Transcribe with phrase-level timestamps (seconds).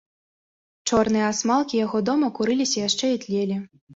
[0.91, 3.59] Чорныя асмалкі яго дома курыліся яшчэ і тлелі.